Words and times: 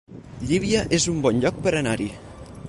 Llívia 0.51 0.81
es 0.99 1.05
un 1.13 1.19
bon 1.27 1.45
lloc 1.45 1.61
per 1.67 1.75
anar-hi 1.83 2.09